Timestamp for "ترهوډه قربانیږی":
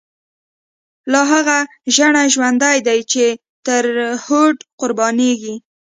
3.65-5.55